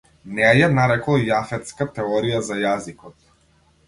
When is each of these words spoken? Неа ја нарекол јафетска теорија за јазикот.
Неа 0.37 0.51
ја 0.59 0.69
нарекол 0.77 1.25
јафетска 1.27 1.87
теорија 1.99 2.39
за 2.47 2.57
јазикот. 2.63 3.29